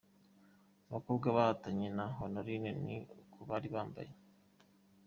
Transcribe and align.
Abakobwa 0.87 1.27
bahatanye 1.35 1.87
na 1.97 2.05
Honorine 2.17 2.69
ni 2.85 2.95
uku 3.21 3.39
bari 3.49 3.67
bambaye 3.75 4.11